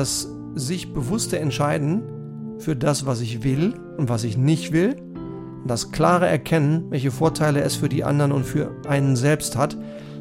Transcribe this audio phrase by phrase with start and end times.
[0.00, 2.00] das sich bewusste Entscheiden
[2.58, 4.96] für das, was ich will und was ich nicht will,
[5.66, 9.76] das klare Erkennen, welche Vorteile es für die anderen und für einen selbst hat,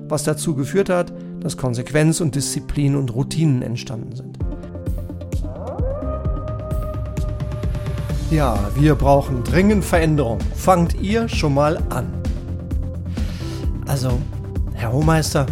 [0.09, 4.37] was dazu geführt hat, dass Konsequenz und Disziplin und Routinen entstanden sind.
[8.31, 10.39] Ja, wir brauchen dringend Veränderung.
[10.55, 12.11] Fangt ihr schon mal an.
[13.87, 14.11] Also,
[14.73, 15.45] Herr Hohmeister,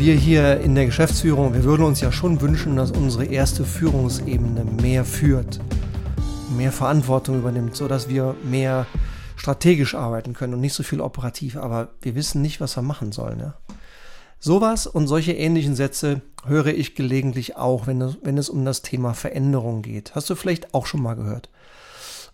[0.00, 4.64] wir hier in der Geschäftsführung, wir würden uns ja schon wünschen, dass unsere erste Führungsebene
[4.80, 5.60] mehr führt,
[6.56, 8.86] mehr Verantwortung übernimmt, sodass wir mehr
[9.36, 11.58] strategisch arbeiten können und nicht so viel operativ.
[11.58, 13.40] Aber wir wissen nicht, was wir machen sollen.
[13.40, 13.54] Ja?
[14.38, 18.80] Sowas und solche ähnlichen Sätze höre ich gelegentlich auch, wenn es, wenn es um das
[18.80, 20.14] Thema Veränderung geht.
[20.14, 21.50] Hast du vielleicht auch schon mal gehört.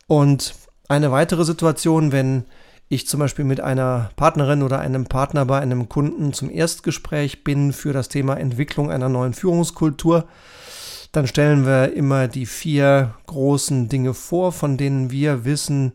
[0.06, 0.54] Und
[0.86, 2.44] eine weitere Situation, wenn
[2.88, 7.72] ich zum Beispiel mit einer Partnerin oder einem Partner bei einem Kunden zum Erstgespräch bin
[7.72, 10.26] für das Thema Entwicklung einer neuen Führungskultur,
[11.12, 15.92] dann stellen wir immer die vier großen Dinge vor, von denen wir wissen,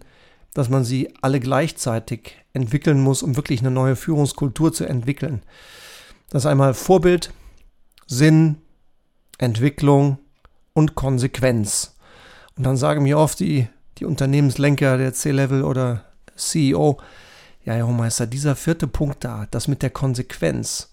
[0.53, 5.43] dass man sie alle gleichzeitig entwickeln muss, um wirklich eine neue Führungskultur zu entwickeln.
[6.29, 7.31] Das ist einmal Vorbild,
[8.05, 8.57] Sinn,
[9.37, 10.17] Entwicklung
[10.73, 11.95] und Konsequenz.
[12.57, 16.10] Und dann sagen mir oft die, die Unternehmenslenker der C-Level oder
[16.49, 16.99] CEO,
[17.63, 20.91] ja, Herr Hohmeister, dieser vierte Punkt da, das mit der Konsequenz,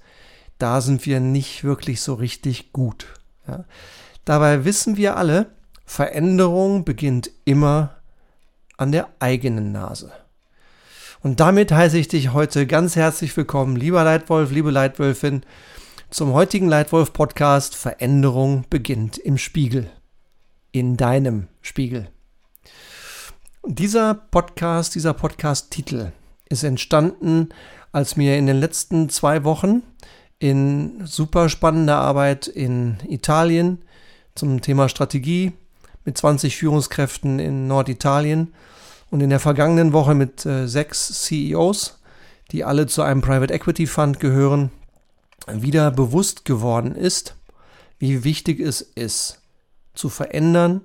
[0.58, 3.06] da sind wir nicht wirklich so richtig gut.
[3.46, 3.64] Ja.
[4.24, 5.46] Dabei wissen wir alle,
[5.84, 7.96] Veränderung beginnt immer
[8.76, 10.12] an der eigenen Nase.
[11.20, 15.42] Und damit heiße ich dich heute ganz herzlich willkommen, lieber Leitwolf, liebe Leitwölfin,
[16.10, 19.90] zum heutigen Leitwolf-Podcast Veränderung beginnt im Spiegel.
[20.72, 22.08] In deinem Spiegel.
[23.66, 26.12] Dieser Podcast, dieser Podcast-Titel
[26.48, 27.48] ist entstanden,
[27.92, 29.82] als mir in den letzten zwei Wochen
[30.38, 33.82] in super spannender Arbeit in Italien
[34.34, 35.52] zum Thema Strategie
[36.04, 38.54] mit 20 Führungskräften in Norditalien
[39.10, 41.98] und in der vergangenen Woche mit äh, sechs CEOs,
[42.52, 44.70] die alle zu einem Private Equity Fund gehören,
[45.48, 47.34] wieder bewusst geworden ist,
[47.98, 49.42] wie wichtig es ist,
[49.94, 50.82] zu verändern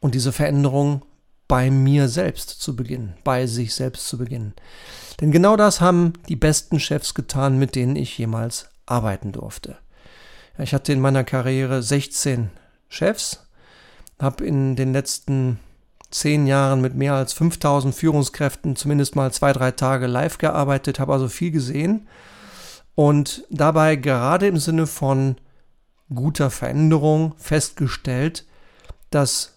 [0.00, 1.02] und diese Veränderung
[1.48, 4.54] bei mir selbst zu beginnen, bei sich selbst zu beginnen.
[5.20, 9.76] Denn genau das haben die besten Chefs getan, mit denen ich jemals arbeiten durfte.
[10.58, 12.50] Ich hatte in meiner Karriere 16
[12.88, 13.46] Chefs,
[14.20, 15.58] habe in den letzten
[16.10, 21.12] zehn Jahren mit mehr als 5000 Führungskräften zumindest mal zwei, drei Tage live gearbeitet, habe
[21.12, 22.06] also viel gesehen
[22.94, 25.36] und dabei gerade im Sinne von
[26.14, 28.46] guter Veränderung festgestellt,
[29.10, 29.53] dass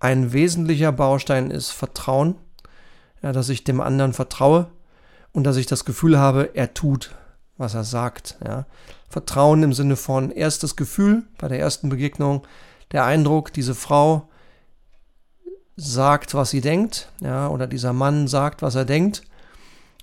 [0.00, 2.36] ein wesentlicher Baustein ist Vertrauen,
[3.22, 4.68] ja, dass ich dem anderen vertraue
[5.32, 7.14] und dass ich das Gefühl habe, er tut,
[7.56, 8.38] was er sagt.
[8.44, 8.66] Ja.
[9.08, 12.46] Vertrauen im Sinne von erstes Gefühl bei der ersten Begegnung,
[12.92, 14.28] der Eindruck, diese Frau
[15.76, 19.22] sagt, was sie denkt, ja, oder dieser Mann sagt, was er denkt.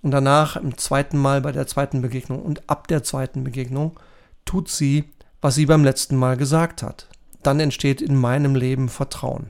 [0.02, 4.00] Und danach, im zweiten Mal bei der zweiten Begegnung und ab der zweiten Begegnung,
[4.46, 5.06] tut sie,
[5.42, 7.08] was sie beim letzten Mal gesagt hat.
[7.44, 9.50] Dann entsteht in meinem Leben Vertrauen.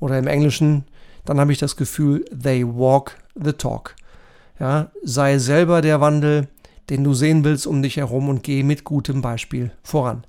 [0.00, 0.84] Oder im Englischen,
[1.24, 3.94] dann habe ich das Gefühl, they walk the talk.
[4.60, 6.48] Ja, sei selber der Wandel,
[6.90, 10.24] den du sehen willst um dich herum und geh mit gutem Beispiel voran.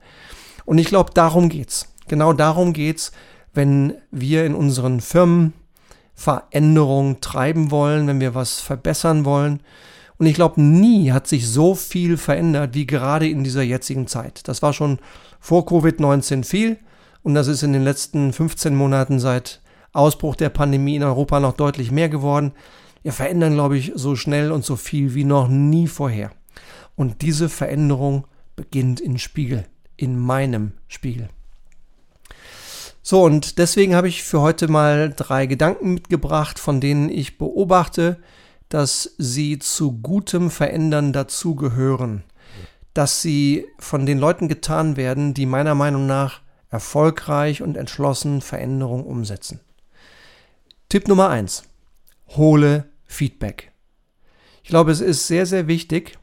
[0.66, 1.94] Und ich glaube, darum geht's.
[2.08, 3.12] Genau darum geht's,
[3.54, 5.54] wenn wir in unseren Firmen
[6.14, 9.62] Veränderungen treiben wollen, wenn wir was verbessern wollen.
[10.18, 14.48] Und ich glaube, nie hat sich so viel verändert wie gerade in dieser jetzigen Zeit.
[14.48, 15.00] Das war schon
[15.40, 16.78] vor Covid-19 viel
[17.26, 19.60] und das ist in den letzten 15 Monaten seit
[19.94, 22.52] Ausbruch der Pandemie in Europa noch deutlich mehr geworden.
[23.02, 26.30] Wir verändern, glaube ich, so schnell und so viel wie noch nie vorher.
[26.96, 29.66] Und diese Veränderung beginnt im Spiegel,
[29.98, 31.30] in meinem Spiegel.
[33.02, 38.20] So, und deswegen habe ich für heute mal drei Gedanken mitgebracht, von denen ich beobachte,
[38.70, 42.22] dass sie zu gutem Verändern dazugehören.
[42.94, 46.45] Dass sie von den Leuten getan werden, die meiner Meinung nach
[46.76, 49.62] erfolgreich und entschlossen Veränderungen umsetzen.
[50.90, 51.64] Tipp Nummer eins:
[52.36, 53.72] Hole Feedback.
[54.62, 56.20] Ich glaube, es ist sehr, sehr wichtig,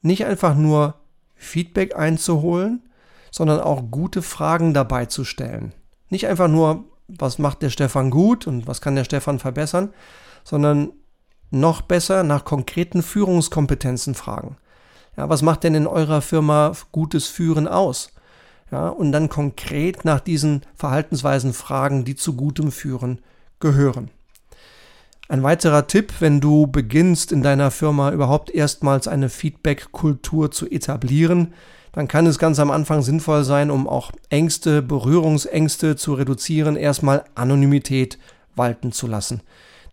[0.00, 0.94] nicht einfach nur
[1.34, 2.88] Feedback einzuholen,
[3.30, 5.74] sondern auch gute Fragen dabei zu stellen.
[6.08, 9.92] Nicht einfach nur, was macht der Stefan gut und was kann der Stefan verbessern,
[10.42, 10.92] sondern
[11.50, 14.56] noch besser nach konkreten Führungskompetenzen fragen.
[15.18, 18.10] Ja, was macht denn in eurer Firma gutes Führen aus?
[18.70, 23.20] Ja, und dann konkret nach diesen Verhaltensweisen fragen, die zu gutem Führen
[23.60, 24.10] gehören.
[25.28, 31.54] Ein weiterer Tipp, wenn du beginnst in deiner Firma überhaupt erstmals eine Feedback-Kultur zu etablieren,
[31.92, 37.24] dann kann es ganz am Anfang sinnvoll sein, um auch Ängste, Berührungsängste zu reduzieren, erstmal
[37.34, 38.18] Anonymität
[38.54, 39.40] walten zu lassen.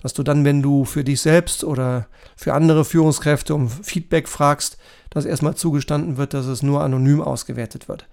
[0.02, 4.78] Dass du dann, wenn du für dich selbst oder für andere Führungskräfte um Feedback fragst,
[5.10, 8.06] dass erstmal zugestanden wird, dass es nur anonym ausgewertet wird.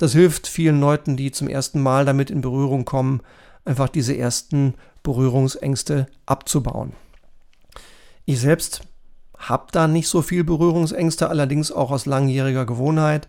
[0.00, 3.20] Das hilft vielen Leuten, die zum ersten Mal damit in Berührung kommen,
[3.66, 6.94] einfach diese ersten Berührungsängste abzubauen.
[8.24, 8.80] Ich selbst
[9.36, 13.28] habe da nicht so viel Berührungsängste, allerdings auch aus langjähriger Gewohnheit.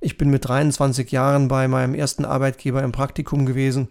[0.00, 3.86] Ich bin mit 23 Jahren bei meinem ersten Arbeitgeber im Praktikum gewesen.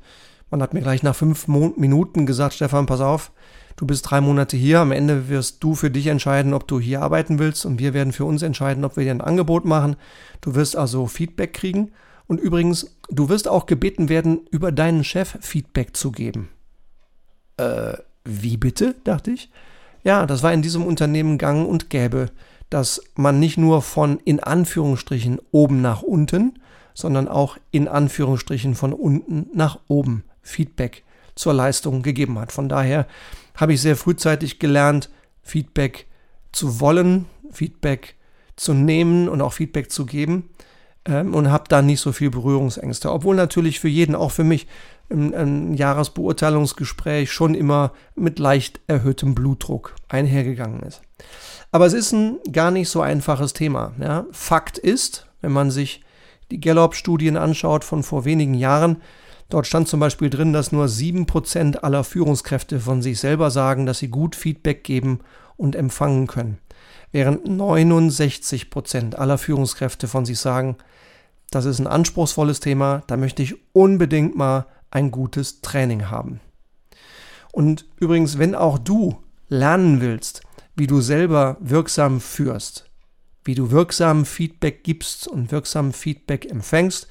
[0.52, 3.32] Man hat mir gleich nach fünf Mo Minuten gesagt, Stefan, pass auf,
[3.78, 7.02] du bist drei Monate hier, am Ende wirst du für dich entscheiden, ob du hier
[7.04, 9.96] arbeiten willst und wir werden für uns entscheiden, ob wir dir ein Angebot machen.
[10.42, 11.94] Du wirst also Feedback kriegen
[12.28, 16.50] und übrigens, du wirst auch gebeten werden, über deinen Chef Feedback zu geben.
[17.56, 17.94] Äh,
[18.26, 18.96] wie bitte?
[19.06, 19.50] dachte ich.
[20.04, 22.30] Ja, das war in diesem Unternehmen gang und gäbe,
[22.70, 26.60] dass man nicht nur von in Anführungsstrichen oben nach unten,
[26.94, 31.04] sondern auch in Anführungsstrichen von unten nach oben Feedback
[31.36, 32.52] zur Leistung gegeben hat.
[32.52, 33.08] Von daher
[33.56, 35.10] habe ich sehr frühzeitig gelernt,
[35.44, 36.08] Feedback
[36.52, 38.16] zu wollen, Feedback
[38.56, 40.50] zu nehmen und auch Feedback zu geben
[41.08, 43.12] ähm, und habe da nicht so viel Berührungsängste.
[43.12, 44.68] Obwohl natürlich für jeden, auch für mich,
[45.10, 51.02] ein, ein Jahresbeurteilungsgespräch schon immer mit leicht erhöhtem Blutdruck einhergegangen ist.
[51.72, 53.94] Aber es ist ein gar nicht so einfaches Thema.
[54.02, 54.26] Ja.
[54.32, 56.04] Fakt ist, wenn man sich
[56.52, 59.02] die Gallup-Studien anschaut von vor wenigen Jahren,
[59.50, 64.00] dort stand zum Beispiel drin, dass nur 7% aller Führungskräfte von sich selber sagen, dass
[64.00, 65.20] sie gut Feedback geben
[65.56, 66.58] und empfangen können.
[67.12, 70.76] Während 69% aller Führungskräfte von sich sagen,
[71.52, 76.42] das ist ein anspruchsvolles Thema, da möchte ich unbedingt mal ein gutes Training haben.
[77.52, 79.18] Und übrigens, wenn auch du
[79.48, 80.42] lernen willst,
[80.76, 82.90] wie du selber wirksam führst,
[83.44, 87.08] wie du wirksam Feedback gibst und wirksam Feedback empfängst,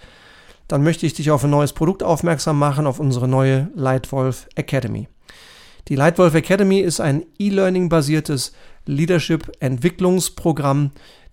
[0.68, 5.08] dann möchte ich dich auf ein neues Produkt aufmerksam machen, auf unsere neue Lightwolf Academy.
[5.88, 8.50] Die Lightwolf Academy ist ein E-Learning-basiertes
[8.86, 10.90] Leadership-Entwicklungsprogramm,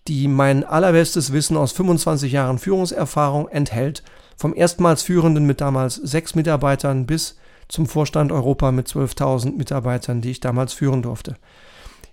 [0.07, 4.03] die mein allerbestes Wissen aus 25 Jahren Führungserfahrung enthält
[4.37, 7.35] vom erstmals Führenden mit damals sechs Mitarbeitern bis
[7.67, 11.35] zum Vorstand Europa mit 12.000 Mitarbeitern, die ich damals führen durfte.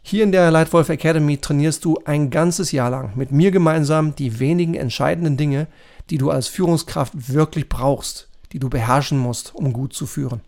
[0.00, 4.40] Hier in der Lightwolf Academy trainierst du ein ganzes Jahr lang mit mir gemeinsam die
[4.40, 5.66] wenigen entscheidenden Dinge,
[6.08, 10.40] die du als Führungskraft wirklich brauchst, die du beherrschen musst, um gut zu führen.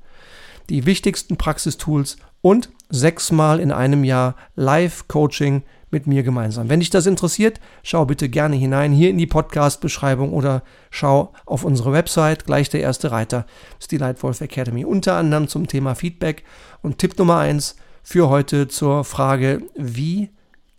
[0.69, 6.69] Die wichtigsten Praxistools und sechsmal in einem Jahr Live-Coaching mit mir gemeinsam.
[6.69, 11.64] Wenn dich das interessiert, schau bitte gerne hinein hier in die Podcast-Beschreibung oder schau auf
[11.64, 12.47] unsere Website.
[12.47, 13.47] Gleich der erste Reiter
[13.79, 14.85] ist die Lightwolf Academy.
[14.85, 16.44] Unter anderem zum Thema Feedback.
[16.81, 20.31] Und Tipp Nummer eins für heute zur Frage, wie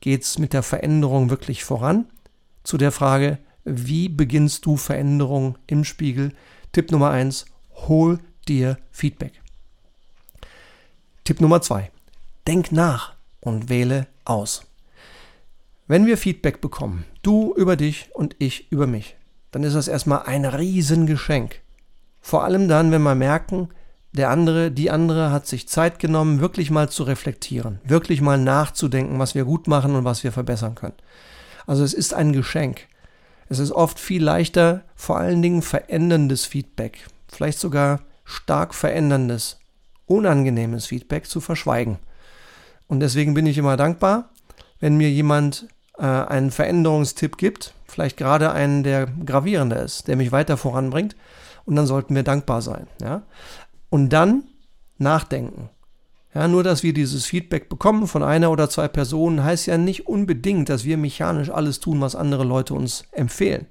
[0.01, 2.05] geht es mit der Veränderung wirklich voran?
[2.63, 6.33] Zu der Frage, wie beginnst du Veränderung im Spiegel?
[6.71, 7.45] Tipp Nummer eins,
[7.87, 9.42] hol dir Feedback.
[11.23, 11.89] Tipp Nummer zwei,
[12.47, 14.65] denk nach und wähle aus.
[15.87, 19.15] Wenn wir Feedback bekommen, du über dich und ich über mich,
[19.51, 21.61] dann ist das erstmal ein Riesengeschenk.
[22.19, 23.69] Vor allem dann, wenn wir merken,
[24.11, 29.17] der andere, die andere hat sich Zeit genommen, wirklich mal zu reflektieren, wirklich mal nachzudenken,
[29.17, 30.97] was wir gut machen und was wir verbessern können.
[31.65, 32.87] Also es ist ein Geschenk.
[33.47, 39.59] Es ist oft viel leichter, vor allen Dingen veränderndes Feedback, vielleicht sogar stark veränderndes,
[40.05, 41.97] unangenehmes Feedback zu verschweigen.
[42.87, 44.29] Und deswegen bin ich immer dankbar,
[44.79, 45.67] wenn mir jemand
[45.97, 51.15] äh, einen Veränderungstipp gibt, vielleicht gerade einen, der gravierender ist, der mich weiter voranbringt.
[51.65, 52.87] Und dann sollten wir dankbar sein.
[53.01, 53.23] Ja?
[53.89, 54.43] Und dann
[54.97, 55.69] nachdenken.
[56.33, 60.07] Ja, nur dass wir dieses Feedback bekommen von einer oder zwei Personen, heißt ja nicht
[60.07, 63.67] unbedingt, dass wir mechanisch alles tun, was andere Leute uns empfehlen.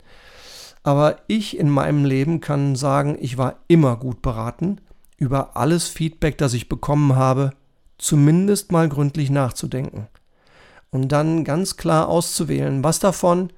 [0.84, 4.80] Aber ich in meinem Leben kann sagen, ich war immer gut beraten,
[5.22, 7.52] über alles Feedback, das ich bekommen habe,
[7.96, 10.08] zumindest mal gründlich nachzudenken
[10.92, 13.52] und dann ganz klar auszuwählen, was davon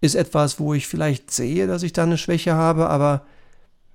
[0.00, 3.22] ist etwas, wo ich vielleicht sehe, dass ich da eine Schwäche habe, aber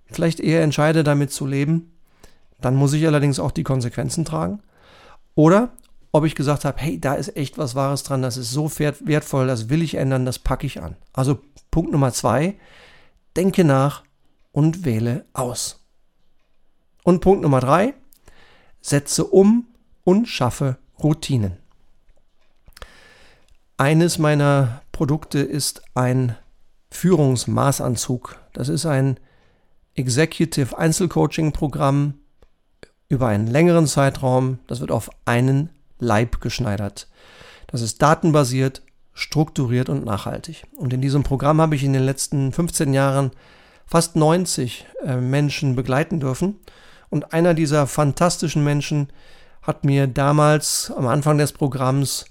[0.08, 1.92] vielleicht eher entscheide, damit zu leben.
[2.60, 4.62] Dann muss ich allerdings auch die Konsequenzen tragen.
[5.36, 5.70] Oder
[6.12, 9.46] ob ich gesagt habe, hey, da ist echt was Wahres dran, das ist so wertvoll,
[9.46, 10.96] das will ich ändern, das packe ich an.
[11.14, 12.58] Also Punkt Nummer zwei,
[13.38, 14.04] denke nach
[14.52, 15.79] und wähle aus.
[17.04, 17.94] Und Punkt Nummer drei,
[18.82, 19.68] setze um
[20.04, 21.58] und schaffe Routinen.
[23.78, 26.36] Eines meiner Produkte ist ein
[26.92, 28.38] Führungsmaßanzug.
[28.54, 29.20] Das ist ein
[29.96, 32.16] Executive Einzelcoaching Programm
[33.08, 34.60] über einen längeren Zeitraum.
[34.68, 37.08] Das wird auf einen Leib geschneidert.
[37.68, 38.82] Das ist datenbasiert,
[39.14, 40.64] strukturiert und nachhaltig.
[40.76, 43.32] Und in diesem Programm habe ich in den letzten 15 Jahren
[43.86, 46.60] fast 90 äh, Menschen begleiten dürfen.
[47.10, 49.10] Und einer dieser fantastischen Menschen
[49.62, 52.26] hat mir damals am Anfang des Programms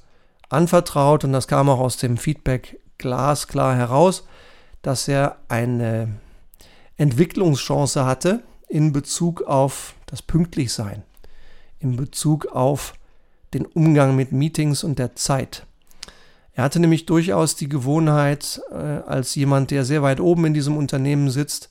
[0.48, 4.26] anvertraut, und das kam auch aus dem Feedback glasklar heraus,
[4.82, 6.16] dass er eine
[6.96, 11.02] Entwicklungschance hatte in Bezug auf das Pünktlichsein,
[11.78, 12.94] in Bezug auf
[13.54, 15.66] den Umgang mit Meetings und der Zeit.
[16.52, 20.76] Er hatte nämlich durchaus die Gewohnheit, äh, als jemand, der sehr weit oben in diesem
[20.76, 21.70] Unternehmen sitzt,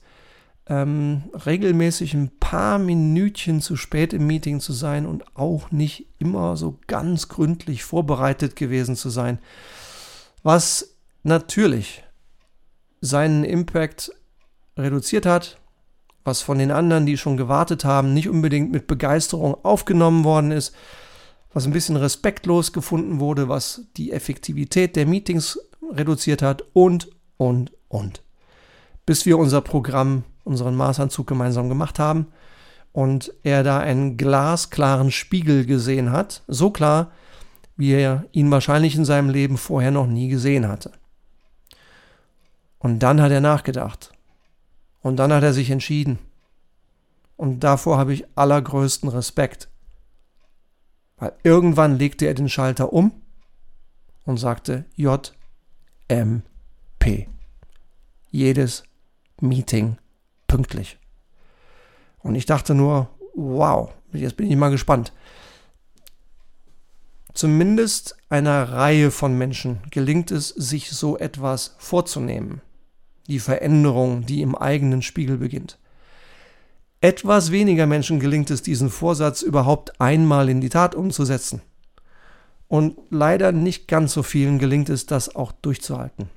[0.68, 6.56] ähm, regelmäßig ein paar Minütchen zu spät im Meeting zu sein und auch nicht immer
[6.56, 9.38] so ganz gründlich vorbereitet gewesen zu sein.
[10.42, 12.04] Was natürlich
[13.00, 14.12] seinen Impact
[14.76, 15.58] reduziert hat,
[16.24, 20.74] was von den anderen, die schon gewartet haben, nicht unbedingt mit Begeisterung aufgenommen worden ist,
[21.52, 25.58] was ein bisschen respektlos gefunden wurde, was die Effektivität der Meetings
[25.90, 27.08] reduziert hat und,
[27.38, 28.22] und, und.
[29.06, 32.26] Bis wir unser Programm, unseren Maßanzug gemeinsam gemacht haben
[32.92, 37.12] und er da einen glasklaren Spiegel gesehen hat, so klar,
[37.76, 40.92] wie er ihn wahrscheinlich in seinem Leben vorher noch nie gesehen hatte.
[42.78, 44.12] Und dann hat er nachgedacht.
[45.00, 46.18] Und dann hat er sich entschieden.
[47.36, 49.68] Und davor habe ich allergrößten Respekt.
[51.18, 53.12] Weil irgendwann legte er den Schalter um
[54.24, 55.32] und sagte J,
[56.08, 56.42] M,
[56.98, 57.28] P.
[58.30, 58.84] Jedes
[59.40, 59.98] Meeting
[60.48, 60.98] pünktlich.
[62.18, 65.12] Und ich dachte nur, wow, jetzt bin ich mal gespannt.
[67.32, 72.62] Zumindest einer Reihe von Menschen gelingt es, sich so etwas vorzunehmen.
[73.28, 75.78] Die Veränderung, die im eigenen Spiegel beginnt.
[77.00, 81.62] Etwas weniger Menschen gelingt es, diesen Vorsatz überhaupt einmal in die Tat umzusetzen.
[82.66, 86.28] Und leider nicht ganz so vielen gelingt es, das auch durchzuhalten.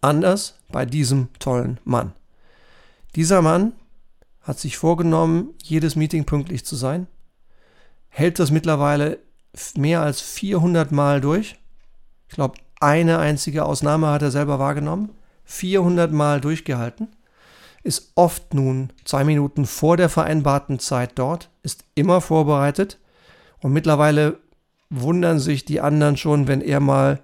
[0.00, 2.12] Anders bei diesem tollen Mann.
[3.16, 3.72] Dieser Mann
[4.42, 7.06] hat sich vorgenommen, jedes Meeting pünktlich zu sein,
[8.08, 9.18] hält das mittlerweile
[9.74, 11.58] mehr als 400 Mal durch.
[12.28, 15.10] Ich glaube, eine einzige Ausnahme hat er selber wahrgenommen.
[15.44, 17.08] 400 Mal durchgehalten
[17.82, 22.98] ist oft nun zwei Minuten vor der vereinbarten Zeit dort, ist immer vorbereitet
[23.60, 24.40] und mittlerweile
[24.90, 27.22] wundern sich die anderen schon, wenn er mal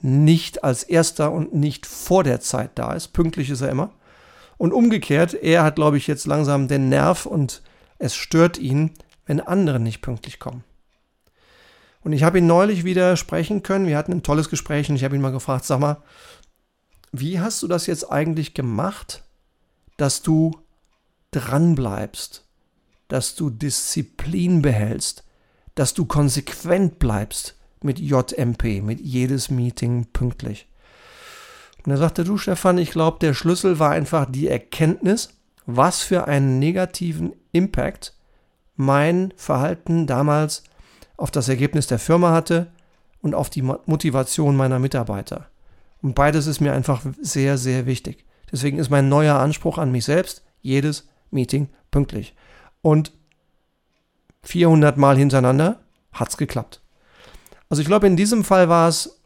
[0.00, 3.08] nicht als erster und nicht vor der Zeit da ist.
[3.08, 3.92] Pünktlich ist er immer.
[4.60, 7.62] Und umgekehrt, er hat, glaube ich, jetzt langsam den Nerv und
[7.98, 8.90] es stört ihn,
[9.24, 10.64] wenn andere nicht pünktlich kommen.
[12.02, 13.86] Und ich habe ihn neulich wieder sprechen können.
[13.86, 16.02] Wir hatten ein tolles Gespräch und ich habe ihn mal gefragt, sag mal,
[17.10, 19.24] wie hast du das jetzt eigentlich gemacht,
[19.96, 20.50] dass du
[21.30, 22.44] dran bleibst,
[23.08, 25.24] dass du Disziplin behältst,
[25.74, 30.69] dass du konsequent bleibst mit JMP, mit jedes Meeting pünktlich.
[31.84, 35.30] Und er sagte, du Stefan, ich glaube, der Schlüssel war einfach die Erkenntnis,
[35.66, 38.14] was für einen negativen Impact
[38.76, 40.64] mein Verhalten damals
[41.16, 42.72] auf das Ergebnis der Firma hatte
[43.22, 45.48] und auf die Motivation meiner Mitarbeiter.
[46.02, 48.24] Und beides ist mir einfach sehr, sehr wichtig.
[48.50, 52.34] Deswegen ist mein neuer Anspruch an mich selbst, jedes Meeting pünktlich.
[52.82, 53.12] Und
[54.42, 55.80] 400 Mal hintereinander
[56.12, 56.80] hat's geklappt.
[57.68, 59.20] Also ich glaube, in diesem Fall war es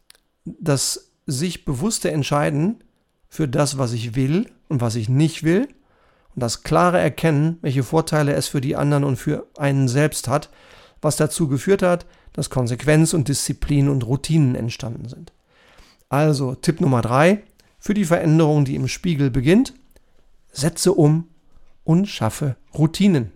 [0.45, 2.83] das sich bewusste Entscheiden
[3.27, 5.67] für das, was ich will und was ich nicht will
[6.35, 10.49] und das klare Erkennen, welche Vorteile es für die anderen und für einen selbst hat,
[11.01, 15.31] was dazu geführt hat, dass Konsequenz und Disziplin und Routinen entstanden sind.
[16.09, 17.43] Also Tipp Nummer drei,
[17.79, 19.73] für die Veränderung, die im Spiegel beginnt,
[20.51, 21.29] setze um
[21.83, 23.31] und schaffe Routinen.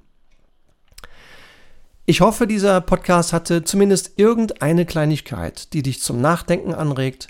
[2.06, 7.28] Ich hoffe, dieser Podcast hatte zumindest irgendeine Kleinigkeit, die dich zum Nachdenken anregt,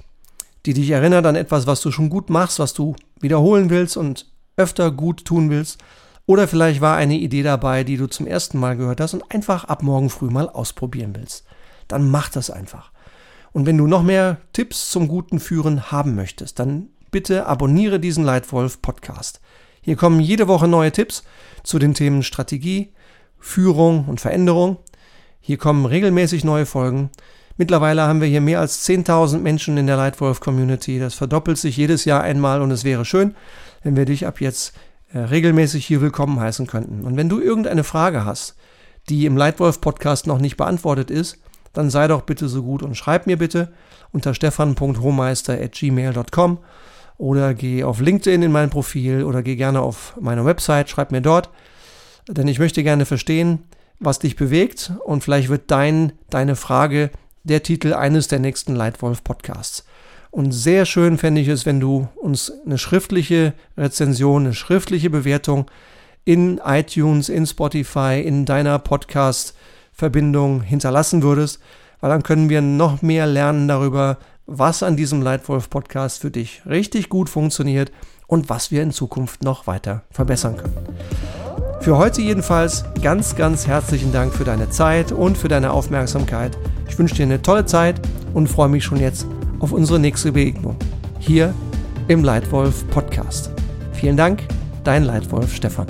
[0.65, 4.27] die dich erinnert an etwas, was du schon gut machst, was du wiederholen willst und
[4.57, 5.79] öfter gut tun willst.
[6.25, 9.63] Oder vielleicht war eine Idee dabei, die du zum ersten Mal gehört hast und einfach
[9.63, 11.45] ab morgen früh mal ausprobieren willst.
[11.87, 12.91] Dann mach das einfach.
[13.51, 18.23] Und wenn du noch mehr Tipps zum guten Führen haben möchtest, dann bitte abonniere diesen
[18.23, 19.41] Leitwolf Podcast.
[19.81, 21.23] Hier kommen jede Woche neue Tipps
[21.63, 22.93] zu den Themen Strategie,
[23.39, 24.77] Führung und Veränderung.
[25.39, 27.09] Hier kommen regelmäßig neue Folgen.
[27.59, 30.97] Mittlerweile haben wir hier mehr als 10.000 Menschen in der Leitwolf Community.
[30.97, 33.35] Das verdoppelt sich jedes Jahr einmal und es wäre schön,
[33.83, 34.73] wenn wir dich ab jetzt
[35.11, 37.03] äh, regelmäßig hier willkommen heißen könnten.
[37.03, 38.55] Und wenn du irgendeine Frage hast,
[39.09, 41.37] die im Leitwolf Podcast noch nicht beantwortet ist,
[41.73, 43.73] dann sei doch bitte so gut und schreib mir bitte
[44.13, 46.59] unter stefan.hohmeister.gmail.com
[47.17, 51.19] oder geh auf LinkedIn in mein Profil oder geh gerne auf meine Website, schreib mir
[51.19, 51.49] dort.
[52.29, 53.65] Denn ich möchte gerne verstehen,
[53.99, 57.11] was dich bewegt und vielleicht wird dein, deine Frage
[57.49, 59.83] der Titel eines der nächsten Leitwolf Podcasts.
[60.31, 65.65] Und sehr schön fände ich es, wenn du uns eine schriftliche Rezension, eine schriftliche Bewertung
[66.23, 71.59] in iTunes, in Spotify, in deiner Podcast-Verbindung hinterlassen würdest,
[71.99, 77.09] weil dann können wir noch mehr lernen darüber, was an diesem Leitwolf-Podcast für dich richtig
[77.09, 77.91] gut funktioniert
[78.27, 80.75] und was wir in Zukunft noch weiter verbessern können.
[81.81, 86.57] Für heute jedenfalls ganz, ganz herzlichen Dank für deine Zeit und für deine Aufmerksamkeit.
[86.99, 88.01] Ich wünsche dir eine tolle Zeit
[88.33, 89.25] und freue mich schon jetzt
[89.59, 90.75] auf unsere nächste Begegnung
[91.17, 91.53] hier
[92.09, 93.51] im Leitwolf Podcast.
[93.93, 94.43] Vielen Dank,
[94.83, 95.87] dein Leitwolf Stefan.